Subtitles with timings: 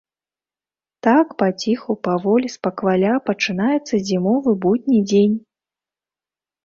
[1.07, 5.35] Так, паціху, паволі, спакваля пачынаецца зімовы будні дзень.